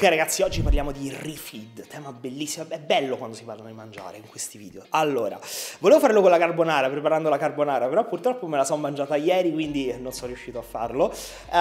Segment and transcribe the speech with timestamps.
[0.00, 4.16] Ok ragazzi, oggi parliamo di refeed, tema bellissimo, è bello quando si parla di mangiare
[4.16, 4.82] in questi video.
[4.88, 5.38] Allora,
[5.80, 9.52] volevo farlo con la carbonara, preparando la carbonara, però purtroppo me la sono mangiata ieri,
[9.52, 11.12] quindi non sono riuscito a farlo.
[11.48, 11.52] Uh,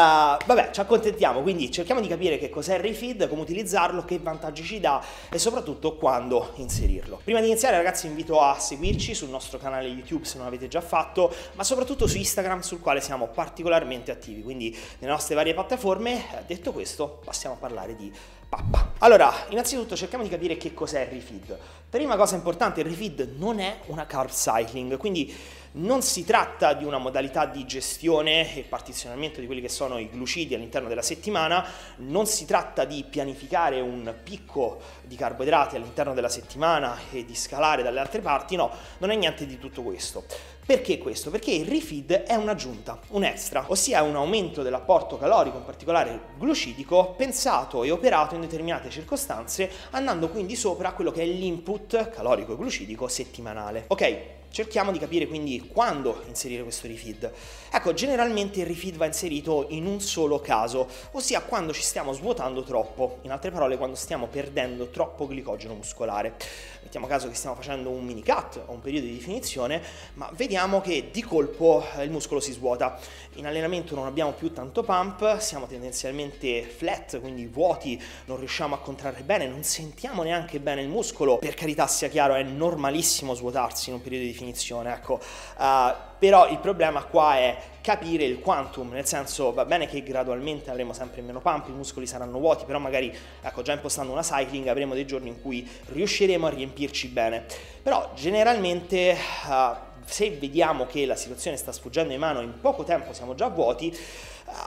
[0.46, 4.64] vabbè, ci accontentiamo, quindi cerchiamo di capire che cos'è il refeed, come utilizzarlo, che vantaggi
[4.64, 7.20] ci dà e soprattutto quando inserirlo.
[7.22, 10.80] Prima di iniziare ragazzi invito a seguirci sul nostro canale YouTube se non l'avete già
[10.80, 16.24] fatto, ma soprattutto su Instagram sul quale siamo particolarmente attivi, quindi nelle nostre varie piattaforme.
[16.48, 18.10] Detto questo, passiamo a parlare di
[18.50, 18.94] pappa.
[18.98, 21.58] Allora, innanzitutto cerchiamo di capire che cos'è il refeed.
[21.90, 25.34] Prima cosa importante, il refeed non è una carb cycling, quindi
[25.74, 30.10] non si tratta di una modalità di gestione e partizionamento di quelli che sono i
[30.10, 31.66] glucidi all'interno della settimana,
[31.98, 37.84] non si tratta di pianificare un picco di carboidrati all'interno della settimana e di scalare
[37.84, 40.24] dalle altre parti, no, non è niente di tutto questo.
[40.66, 41.32] Perché questo?
[41.32, 47.16] Perché il refeed è un'aggiunta, un extra, ossia un aumento dell'apporto calorico, in particolare glucidico,
[47.18, 52.58] pensato e operato in determinate circostanze, andando quindi sopra quello che è l'input calorico e
[52.58, 53.86] glucidico settimanale.
[53.88, 57.32] Ok, Cerchiamo di capire quindi quando inserire questo refeed.
[57.72, 62.64] Ecco, generalmente il refeed va inserito in un solo caso, ossia quando ci stiamo svuotando
[62.64, 66.36] troppo, in altre parole quando stiamo perdendo troppo glicogeno muscolare.
[66.82, 69.82] Mettiamo caso che stiamo facendo un mini cut o un periodo di definizione,
[70.16, 73.00] ma vediamo che di colpo eh, il muscolo si svuota.
[73.36, 78.80] In allenamento non abbiamo più tanto pump, siamo tendenzialmente flat, quindi vuoti, non riusciamo a
[78.80, 81.38] contrarre bene, non sentiamo neanche bene il muscolo.
[81.38, 85.20] Per carità sia chiaro, è normalissimo svuotarsi in un periodo di definizione, ecco.
[85.58, 90.70] Uh, però il problema qua è capire il quantum, nel senso va bene che gradualmente
[90.70, 94.68] avremo sempre meno pump, i muscoli saranno vuoti, però magari ecco, già impostando una cycling
[94.68, 97.46] avremo dei giorni in cui riusciremo a riempirci bene.
[97.82, 99.16] Però generalmente
[99.48, 103.48] uh, se vediamo che la situazione sta sfuggendo in mano, in poco tempo siamo già
[103.48, 103.96] vuoti,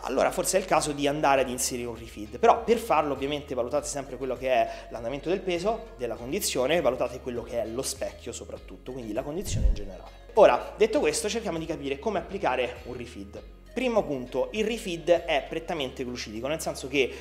[0.03, 2.39] allora forse è il caso di andare ad inserire un refeed.
[2.39, 7.21] Però per farlo ovviamente valutate sempre quello che è l'andamento del peso, della condizione, valutate
[7.21, 10.11] quello che è lo specchio soprattutto, quindi la condizione in generale.
[10.35, 13.43] Ora, detto questo, cerchiamo di capire come applicare un refeed.
[13.75, 17.13] Primo punto, il refeed è prettamente glucidico, nel senso che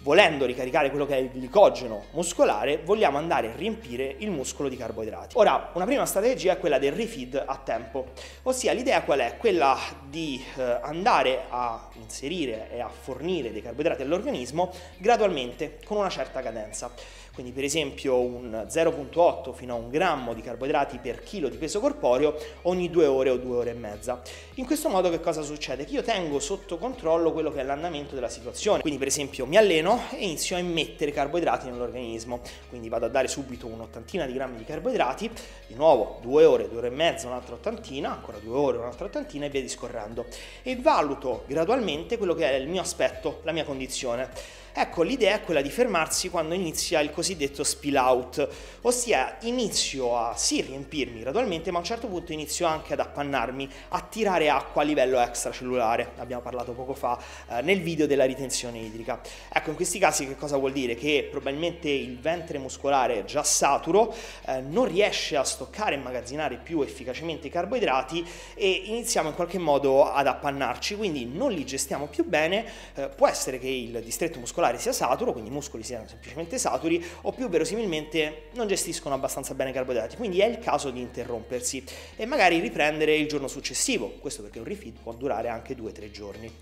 [0.00, 4.76] volendo ricaricare quello che è il glicogeno muscolare, vogliamo andare a riempire il muscolo di
[4.76, 5.36] carboidrati.
[5.36, 9.36] Ora, una prima strategia è quella del refeed a tempo, ossia l'idea qual è?
[9.38, 9.76] Quella
[10.08, 16.40] di eh, andare a inserire e a fornire dei carboidrati all'organismo gradualmente, con una certa
[16.40, 16.90] cadenza.
[17.38, 21.78] Quindi per esempio un 0.8 fino a un grammo di carboidrati per chilo di peso
[21.78, 24.20] corporeo ogni due ore o due ore e mezza.
[24.54, 25.84] In questo modo che cosa succede?
[25.84, 28.80] Che io tengo sotto controllo quello che è l'andamento della situazione.
[28.80, 32.40] Quindi per esempio mi alleno e inizio a immettere carboidrati nell'organismo.
[32.68, 35.30] Quindi vado a dare subito un'ottantina di grammi di carboidrati,
[35.66, 39.46] di nuovo due ore, due ore e mezza, un'altra ottantina, ancora due ore, un'altra ottantina
[39.46, 40.26] e via discorrendo.
[40.62, 44.30] E valuto gradualmente quello che è il mio aspetto, la mia condizione.
[44.80, 48.48] Ecco, l'idea è quella di fermarsi quando inizia il cosiddetto spill out,
[48.82, 53.68] ossia inizio a sì riempirmi gradualmente, ma a un certo punto inizio anche ad appannarmi,
[53.88, 56.12] a tirare acqua a livello extracellulare.
[56.18, 57.18] Abbiamo parlato poco fa
[57.48, 59.20] eh, nel video della ritenzione idrica.
[59.52, 60.94] Ecco, in questi casi che cosa vuol dire?
[60.94, 64.14] Che probabilmente il ventre muscolare già saturo
[64.46, 68.24] eh, non riesce a stoccare e immagazzinare più efficacemente i carboidrati
[68.54, 72.64] e iniziamo in qualche modo ad appannarci, quindi non li gestiamo più bene,
[72.94, 76.58] eh, può essere che il distretto muscolare muscolare sia saturo, quindi i muscoli siano semplicemente
[76.58, 81.00] saturi, o più verosimilmente non gestiscono abbastanza bene i carboidrati, quindi è il caso di
[81.00, 81.82] interrompersi
[82.16, 86.52] e magari riprendere il giorno successivo, questo perché un refeed può durare anche 2-3 giorni.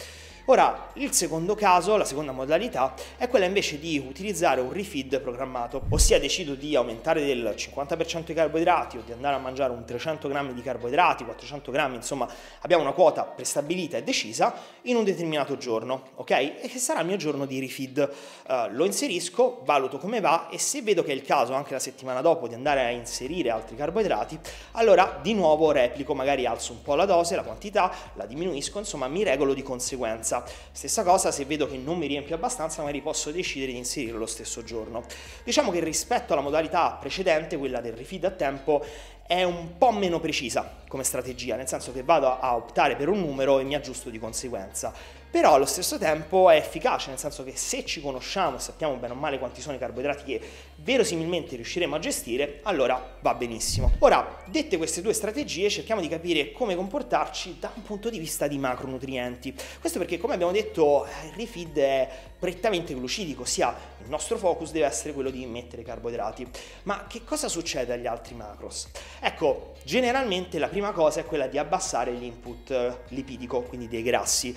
[0.48, 5.82] Ora, il secondo caso, la seconda modalità, è quella invece di utilizzare un refeed programmato,
[5.88, 10.28] ossia decido di aumentare del 50% i carboidrati o di andare a mangiare un 300
[10.28, 12.28] grammi di carboidrati, 400 grammi, insomma
[12.60, 16.30] abbiamo una quota prestabilita e decisa in un determinato giorno, ok?
[16.30, 18.08] E che sarà il mio giorno di refeed.
[18.46, 21.80] Uh, lo inserisco, valuto come va e se vedo che è il caso anche la
[21.80, 24.38] settimana dopo di andare a inserire altri carboidrati,
[24.72, 29.08] allora di nuovo replico, magari alzo un po' la dose, la quantità, la diminuisco, insomma
[29.08, 30.64] mi regolo di conseguenza abbastanza.
[30.72, 34.26] Stessa cosa, se vedo che non mi riempie abbastanza, magari posso decidere di inserirlo lo
[34.26, 35.04] stesso giorno.
[35.44, 38.84] Diciamo che rispetto alla modalità precedente, quella del refeed a tempo,
[39.26, 43.18] è un po' meno precisa come strategia, nel senso che vado a optare per un
[43.18, 44.92] numero e mi aggiusto di conseguenza
[45.36, 49.12] però allo stesso tempo è efficace, nel senso che se ci conosciamo e sappiamo bene
[49.12, 50.40] o male quanti sono i carboidrati che
[50.76, 53.92] verosimilmente riusciremo a gestire, allora va benissimo.
[53.98, 58.46] Ora, dette queste due strategie, cerchiamo di capire come comportarci da un punto di vista
[58.46, 59.54] di macronutrienti.
[59.78, 64.86] Questo perché, come abbiamo detto, il refeed è prettamente glucidico, ossia il nostro focus deve
[64.86, 66.48] essere quello di mettere carboidrati.
[66.84, 68.88] Ma che cosa succede agli altri macros?
[69.20, 74.56] Ecco, generalmente la prima cosa è quella di abbassare l'input lipidico, quindi dei grassi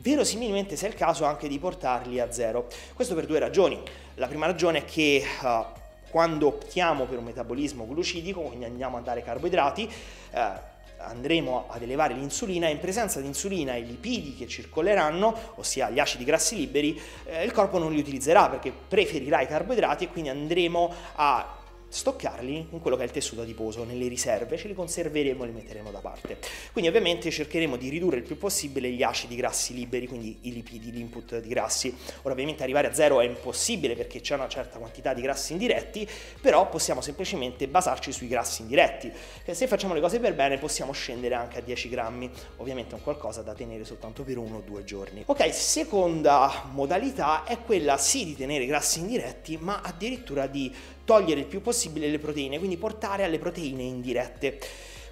[0.00, 2.68] verosimilmente se è il caso anche di portarli a zero.
[2.94, 3.80] Questo per due ragioni.
[4.14, 5.64] La prima ragione è che uh,
[6.10, 9.88] quando optiamo per un metabolismo glucidico, quindi andiamo a dare carboidrati,
[10.32, 10.38] uh,
[10.98, 15.98] andremo ad elevare l'insulina e in presenza di insulina e lipidi che circoleranno, ossia gli
[15.98, 20.30] acidi grassi liberi, eh, il corpo non li utilizzerà perché preferirà i carboidrati e quindi
[20.30, 21.55] andremo a
[21.88, 25.52] stoccarli in quello che è il tessuto adiposo, nelle riserve, ce li conserveremo e li
[25.52, 26.38] metteremo da parte.
[26.72, 30.90] Quindi ovviamente cercheremo di ridurre il più possibile gli acidi grassi liberi, quindi i lipidi,
[30.90, 31.94] l'input di grassi.
[32.22, 36.08] Ora ovviamente arrivare a zero è impossibile perché c'è una certa quantità di grassi indiretti,
[36.40, 39.12] però possiamo semplicemente basarci sui grassi indiretti.
[39.44, 42.94] E se facciamo le cose per bene possiamo scendere anche a 10 grammi, ovviamente è
[42.94, 45.22] un qualcosa da tenere soltanto per uno o due giorni.
[45.26, 50.72] Ok, seconda modalità è quella sì di tenere grassi indiretti, ma addirittura di
[51.06, 54.58] togliere il più possibile le proteine, quindi portare alle proteine indirette.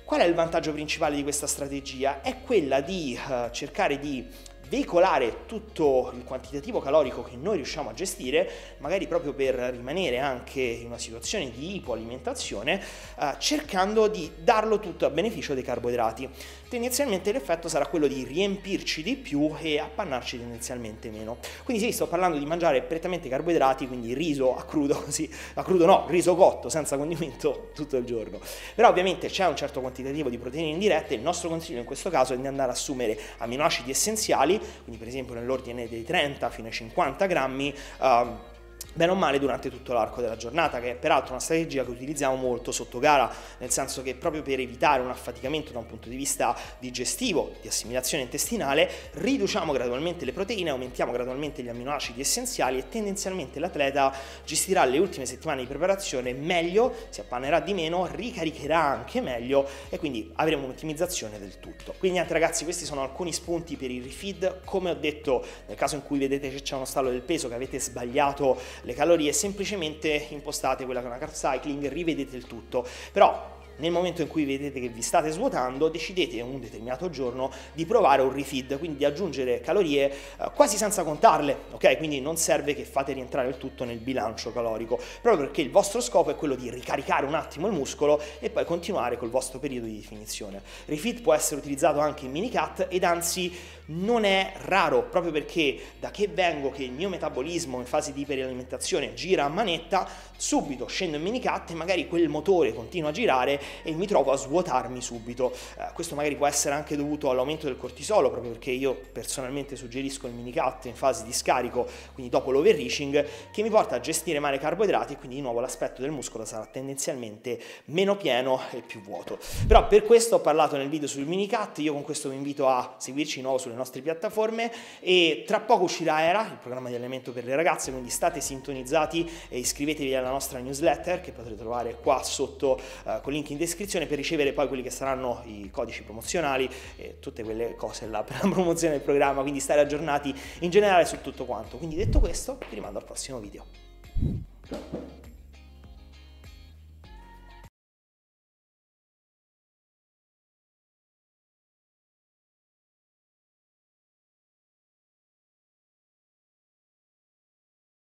[0.04, 2.20] Qual è il vantaggio principale di questa strategia?
[2.20, 4.26] È quella di uh, cercare di
[4.74, 10.60] veicolare tutto il quantitativo calorico che noi riusciamo a gestire, magari proprio per rimanere anche
[10.60, 12.82] in una situazione di ipoalimentazione,
[13.20, 16.28] eh, cercando di darlo tutto a beneficio dei carboidrati.
[16.68, 21.36] Tendenzialmente l'effetto sarà quello di riempirci di più e appannarci tendenzialmente meno.
[21.62, 25.86] Quindi sì, sto parlando di mangiare prettamente carboidrati, quindi riso a crudo, così, a crudo
[25.86, 28.40] no, riso cotto, senza condimento tutto il giorno.
[28.74, 32.34] Però ovviamente c'è un certo quantitativo di proteine indirette, il nostro consiglio in questo caso
[32.34, 36.72] è di andare ad assumere aminoacidi essenziali, quindi per esempio nell'ordine dei 30 fino ai
[36.72, 38.52] 50 grammi, uh,
[38.94, 42.36] bene o male durante tutto l'arco della giornata, che è peraltro una strategia che utilizziamo
[42.36, 46.16] molto sotto gara, nel senso che proprio per evitare un affaticamento da un punto di
[46.16, 52.88] vista digestivo, di assimilazione intestinale, riduciamo gradualmente le proteine, aumentiamo gradualmente gli amminoacidi essenziali e
[52.88, 54.12] tendenzialmente l'atleta
[54.44, 59.98] gestirà le ultime settimane di preparazione meglio, si appannerà di meno, ricaricherà anche meglio e
[59.98, 61.94] quindi avremo un'ottimizzazione del tutto.
[61.98, 65.96] Quindi niente ragazzi, questi sono alcuni spunti per il refeed, come ho detto nel caso
[65.96, 70.28] in cui vedete che c'è uno stallo del peso che avete sbagliato le calorie, semplicemente
[70.30, 72.86] impostate quella che è una carb cycling, rivedete il tutto.
[73.12, 77.84] Però nel momento in cui vedete che vi state svuotando, decidete un determinato giorno di
[77.86, 81.96] provare un refeed, quindi di aggiungere calorie eh, quasi senza contarle, ok?
[81.96, 86.00] Quindi non serve che fate rientrare il tutto nel bilancio calorico, proprio perché il vostro
[86.00, 89.86] scopo è quello di ricaricare un attimo il muscolo e poi continuare col vostro periodo
[89.86, 90.62] di definizione.
[90.84, 93.52] Refeed può essere utilizzato anche in minicat ed anzi
[93.86, 98.22] non è raro, proprio perché da che vengo che il mio metabolismo in fase di
[98.22, 103.60] iperalimentazione gira a manetta, subito scendo in minicat e magari quel motore continua a girare
[103.82, 105.52] e mi trovo a svuotarmi subito.
[105.78, 110.26] Eh, questo magari può essere anche dovuto all'aumento del cortisolo, proprio perché io personalmente suggerisco
[110.26, 114.56] il minicat in fase di scarico, quindi dopo l'overreaching, che mi porta a gestire male
[114.56, 119.00] i carboidrati e quindi di nuovo l'aspetto del muscolo sarà tendenzialmente meno pieno e più
[119.00, 119.38] vuoto.
[119.66, 122.96] Però per questo ho parlato nel video sul minicat, io con questo vi invito a
[122.98, 127.32] seguirci di nuovo sulle nostre piattaforme e tra poco uscirà ERA, il programma di allenamento
[127.32, 132.22] per le ragazze, quindi state sintonizzati e iscrivetevi alla nostra newsletter che potrete trovare qua
[132.22, 136.68] sotto uh, con link in descrizione per ricevere poi quelli che saranno i codici promozionali
[136.96, 141.04] e tutte quelle cose là per la promozione del programma, quindi stare aggiornati in generale
[141.04, 141.76] su tutto quanto.
[141.76, 145.23] Quindi detto questo, vi rimando al prossimo video.